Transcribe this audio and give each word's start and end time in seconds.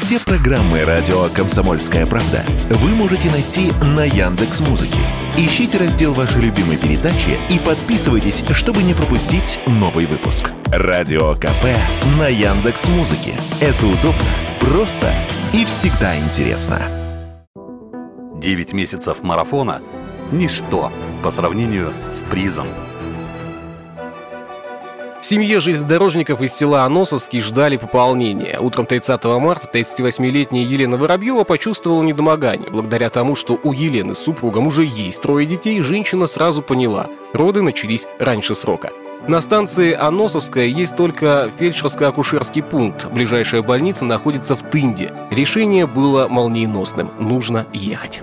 Все 0.00 0.20
программы 0.20 0.84
радио 0.84 1.24
Комсомольская 1.34 2.06
правда 2.06 2.44
вы 2.70 2.90
можете 2.90 3.28
найти 3.32 3.72
на 3.82 4.04
Яндекс 4.04 4.60
Музыке. 4.60 5.00
Ищите 5.36 5.76
раздел 5.76 6.14
вашей 6.14 6.40
любимой 6.40 6.76
передачи 6.76 7.36
и 7.50 7.58
подписывайтесь, 7.58 8.44
чтобы 8.52 8.84
не 8.84 8.94
пропустить 8.94 9.58
новый 9.66 10.06
выпуск. 10.06 10.52
Радио 10.66 11.34
КП 11.34 11.64
на 12.16 12.28
Яндекс 12.28 12.86
Музыке. 12.86 13.34
Это 13.60 13.86
удобно, 13.86 14.22
просто 14.60 15.12
и 15.52 15.64
всегда 15.64 16.16
интересно. 16.16 16.80
9 18.36 18.72
месяцев 18.74 19.24
марафона– 19.24 19.82
ничто 20.30 20.92
по 21.24 21.32
сравнению 21.32 21.92
с 22.08 22.22
призом– 22.22 22.68
Семье 25.20 25.60
железнодорожников 25.60 26.40
из 26.40 26.54
села 26.54 26.84
Аносовский 26.84 27.40
ждали 27.40 27.76
пополнения. 27.76 28.58
Утром 28.60 28.86
30 28.86 29.24
марта 29.24 29.68
38-летняя 29.72 30.64
Елена 30.64 30.96
Воробьева 30.96 31.44
почувствовала 31.44 32.02
недомогание. 32.02 32.70
Благодаря 32.70 33.10
тому, 33.10 33.34
что 33.34 33.58
у 33.62 33.72
Елены 33.72 34.14
с 34.14 34.20
супругом 34.20 34.68
уже 34.68 34.84
есть 34.84 35.20
трое 35.20 35.46
детей, 35.46 35.80
женщина 35.80 36.26
сразу 36.26 36.62
поняла– 36.62 37.08
роды 37.32 37.62
начались 37.62 38.06
раньше 38.18 38.54
срока. 38.54 38.90
На 39.26 39.40
станции 39.40 39.92
Аносовская 39.92 40.66
есть 40.66 40.96
только 40.96 41.50
фельдшерско-акушерский 41.58 42.62
пункт. 42.62 43.06
Ближайшая 43.12 43.62
больница 43.62 44.04
находится 44.04 44.56
в 44.56 44.62
Тынде. 44.62 45.12
Решение 45.30 45.86
было 45.86 46.28
молниеносным. 46.28 47.10
Нужно 47.18 47.66
ехать. 47.72 48.22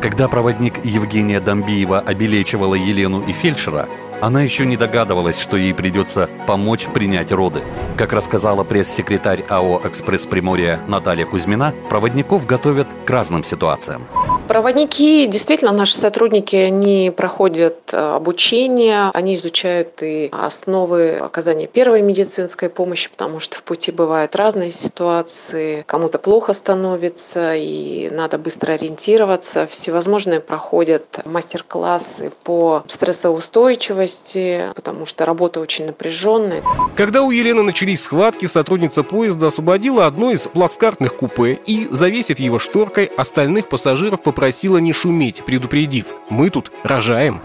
Когда 0.00 0.28
проводник 0.28 0.82
Евгения 0.82 1.40
Домбиева 1.40 2.00
обелечивала 2.00 2.74
Елену 2.74 3.20
и 3.20 3.34
фельдшера, 3.34 3.86
она 4.22 4.40
еще 4.42 4.64
не 4.64 4.78
догадывалась, 4.78 5.38
что 5.38 5.58
ей 5.58 5.74
придется 5.74 6.30
помочь 6.46 6.86
принять 6.86 7.32
роды. 7.32 7.62
Как 7.98 8.14
рассказала 8.14 8.64
пресс-секретарь 8.64 9.44
АО 9.48 9.82
«Экспресс 9.84 10.24
Приморья» 10.26 10.80
Наталья 10.86 11.26
Кузьмина, 11.26 11.74
проводников 11.90 12.46
готовят 12.46 12.88
к 13.04 13.10
разным 13.10 13.44
ситуациям. 13.44 14.06
Проводники, 14.50 15.28
действительно, 15.28 15.70
наши 15.70 15.96
сотрудники, 15.96 16.56
они 16.56 17.12
проходят 17.16 17.76
э, 17.92 17.96
обучение, 17.96 19.08
они 19.14 19.36
изучают 19.36 20.02
и 20.02 20.28
основы 20.32 21.18
оказания 21.18 21.68
первой 21.68 22.02
медицинской 22.02 22.68
помощи, 22.68 23.08
потому 23.08 23.38
что 23.38 23.58
в 23.58 23.62
пути 23.62 23.92
бывают 23.92 24.34
разные 24.34 24.72
ситуации, 24.72 25.84
кому-то 25.86 26.18
плохо 26.18 26.52
становится, 26.52 27.54
и 27.54 28.10
надо 28.10 28.38
быстро 28.38 28.72
ориентироваться. 28.72 29.68
Всевозможные 29.68 30.40
проходят 30.40 31.24
мастер-классы 31.24 32.32
по 32.42 32.82
стрессоустойчивости, 32.88 34.72
потому 34.74 35.06
что 35.06 35.26
работа 35.26 35.60
очень 35.60 35.86
напряженная. 35.86 36.64
Когда 36.96 37.22
у 37.22 37.30
Елены 37.30 37.62
начались 37.62 38.02
схватки, 38.02 38.46
сотрудница 38.46 39.04
поезда 39.04 39.46
освободила 39.46 40.06
одно 40.06 40.32
из 40.32 40.48
плацкартных 40.48 41.14
купе 41.14 41.56
и, 41.66 41.86
завесив 41.88 42.40
его 42.40 42.58
шторкой, 42.58 43.12
остальных 43.16 43.68
пассажиров 43.68 44.20
попросила 44.20 44.39
попросила 44.40 44.78
не 44.78 44.94
шуметь, 44.94 45.44
предупредив 45.44 46.06
«Мы 46.30 46.48
тут 46.48 46.72
рожаем». 46.82 47.42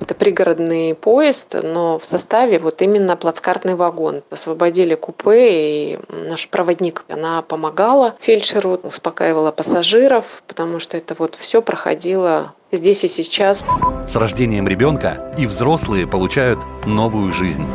Это 0.00 0.14
пригородный 0.14 0.94
поезд, 0.94 1.48
но 1.52 1.98
в 1.98 2.06
составе 2.06 2.58
вот 2.58 2.80
именно 2.80 3.14
плацкартный 3.14 3.74
вагон. 3.74 4.22
Освободили 4.30 4.94
купе, 4.94 5.92
и 5.92 5.98
наш 6.08 6.48
проводник, 6.48 7.04
она 7.10 7.42
помогала 7.42 8.14
фельдшеру, 8.20 8.80
успокаивала 8.82 9.52
пассажиров, 9.52 10.24
потому 10.46 10.78
что 10.78 10.96
это 10.96 11.14
вот 11.18 11.36
все 11.38 11.60
проходило 11.60 12.54
здесь 12.72 13.04
и 13.04 13.08
сейчас. 13.08 13.62
С 14.06 14.16
рождением 14.16 14.66
ребенка 14.66 15.34
и 15.36 15.46
взрослые 15.46 16.06
получают 16.06 16.60
новую 16.86 17.32
жизнь. 17.32 17.66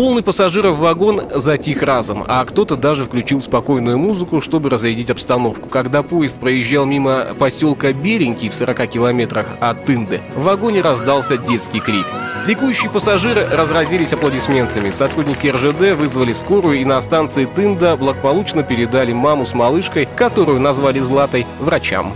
Полный 0.00 0.22
пассажиров 0.22 0.78
вагон 0.78 1.24
затих 1.34 1.82
разом, 1.82 2.24
а 2.26 2.42
кто-то 2.46 2.76
даже 2.76 3.04
включил 3.04 3.42
спокойную 3.42 3.98
музыку, 3.98 4.40
чтобы 4.40 4.70
разрядить 4.70 5.10
обстановку. 5.10 5.68
Когда 5.68 6.02
поезд 6.02 6.38
проезжал 6.38 6.86
мимо 6.86 7.34
поселка 7.38 7.92
Беленький 7.92 8.48
в 8.48 8.54
40 8.54 8.86
километрах 8.86 9.58
от 9.60 9.84
Тынды, 9.84 10.22
в 10.34 10.44
вагоне 10.44 10.80
раздался 10.80 11.36
детский 11.36 11.80
крик. 11.80 12.06
Ликующие 12.46 12.90
пассажиры 12.90 13.46
разразились 13.52 14.14
аплодисментами. 14.14 14.90
Сотрудники 14.90 15.48
РЖД 15.48 15.94
вызвали 15.98 16.32
скорую 16.32 16.80
и 16.80 16.84
на 16.86 16.98
станции 17.02 17.44
Тында 17.44 17.94
благополучно 17.98 18.62
передали 18.62 19.12
маму 19.12 19.44
с 19.44 19.52
малышкой, 19.52 20.08
которую 20.16 20.60
назвали 20.60 21.00
Златой, 21.00 21.46
врачам. 21.58 22.14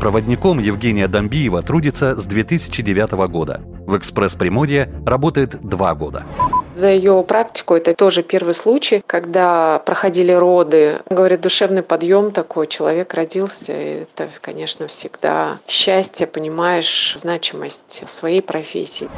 Проводником 0.00 0.58
Евгения 0.58 1.08
Домбиева 1.08 1.62
трудится 1.62 2.14
с 2.14 2.26
2009 2.26 3.12
года. 3.30 3.62
В 3.86 3.96
«Экспресс 3.96 4.34
Приморье» 4.34 4.92
работает 5.06 5.58
два 5.62 5.94
года. 5.94 6.26
За 6.74 6.88
ее 6.88 7.22
практику 7.26 7.74
это 7.74 7.94
тоже 7.94 8.22
первый 8.22 8.54
случай, 8.54 9.02
когда 9.06 9.80
проходили 9.80 10.32
роды. 10.32 11.00
Говорит, 11.10 11.40
душевный 11.40 11.82
подъем 11.82 12.32
такой, 12.32 12.66
человек 12.66 13.14
родился. 13.14 13.72
Это, 13.72 14.28
конечно, 14.40 14.86
всегда 14.86 15.60
счастье, 15.68 16.26
понимаешь 16.26 17.14
значимость 17.18 18.08
своей 18.08 18.40
профессии. 18.40 19.08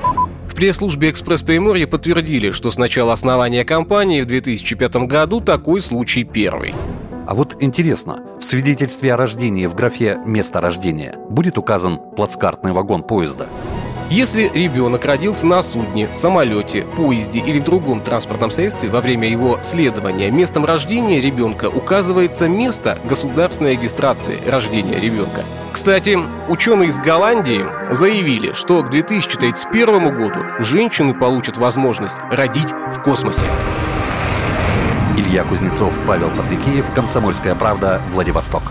В 0.49 0.55
пресс-службе 0.55 1.11
«Экспресс 1.11 1.43
Приморье» 1.43 1.87
подтвердили, 1.87 2.51
что 2.51 2.71
с 2.71 2.79
начала 2.79 3.13
основания 3.13 3.65
компании 3.65 4.23
в 4.23 4.27
2005 4.27 4.97
году 5.07 5.41
такой 5.41 5.81
случай 5.81 6.25
первый. 6.25 6.75
А 7.27 7.35
вот 7.35 7.57
интересно, 7.61 8.23
в 8.39 8.45
свидетельстве 8.45 9.15
о 9.15 9.17
рождении 9.17 9.67
в 9.67 9.75
графе 9.75 10.19
«Место 10.27 10.61
рождения» 10.61 11.15
будет 11.31 11.57
указан 11.57 11.99
плацкартный 12.17 12.73
вагон 12.73 13.03
поезда? 13.03 13.49
Если 14.11 14.51
ребенок 14.53 15.05
родился 15.07 15.47
на 15.47 15.63
судне, 15.63 16.09
самолете, 16.15 16.83
поезде 16.83 17.41
или 17.41 17.59
в 17.59 17.65
другом 17.65 18.01
транспортном 18.01 18.51
средстве 18.51 18.91
во 18.91 19.01
время 19.01 19.29
его 19.29 19.59
следования, 19.63 20.31
местом 20.31 20.65
рождения 20.65 21.21
ребенка 21.21 21.69
указывается 21.71 22.47
место 22.47 22.99
государственной 23.09 23.73
регистрации 23.73 24.41
рождения 24.47 25.01
ребенка. 25.01 25.43
Кстати, 25.73 26.19
ученые 26.49 26.91
из 26.91 26.99
Голландии 26.99 27.65
заявили, 27.91 28.53
что 28.53 28.83
к 28.83 28.91
2031 28.91 30.15
году 30.15 30.45
женщины 30.59 31.15
получат 31.15 31.57
возможность 31.57 32.19
родить 32.31 32.71
в 32.71 33.03
космосе. 33.03 33.47
Илья 35.17 35.45
Кузнецов, 35.45 35.99
Павел 36.07 36.29
Патрикеев, 36.37 36.93
Комсомольская 36.93 37.55
правда, 37.55 38.03
Владивосток. 38.11 38.63